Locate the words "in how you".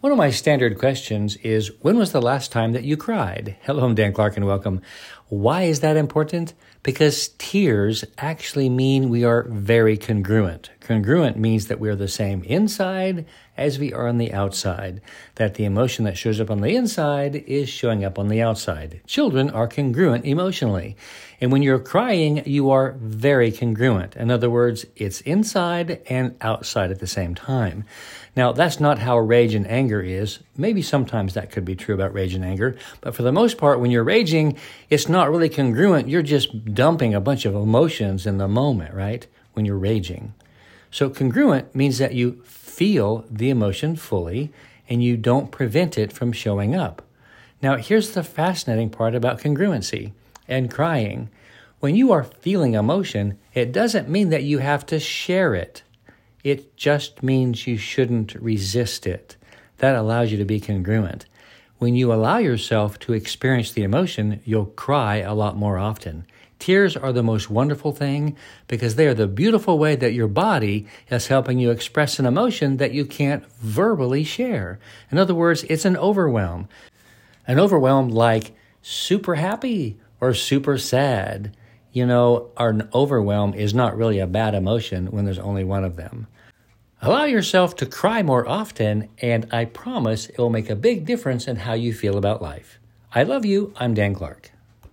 91.48-91.92